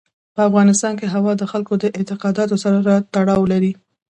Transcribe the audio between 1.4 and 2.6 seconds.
خلکو د اعتقاداتو